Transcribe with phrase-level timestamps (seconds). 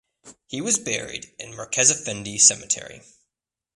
[0.47, 3.03] He was buried in Merkezefendi Cemetery.